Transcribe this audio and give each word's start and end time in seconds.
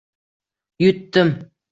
Yutdim. 0.79 1.31